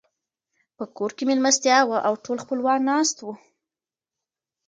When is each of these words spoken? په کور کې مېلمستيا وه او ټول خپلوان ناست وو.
په 0.77 0.83
کور 0.97 1.11
کې 1.17 1.23
مېلمستيا 1.29 1.77
وه 1.85 1.97
او 2.07 2.13
ټول 2.25 2.37
خپلوان 2.43 2.79
ناست 2.91 3.17
وو. 3.21 3.33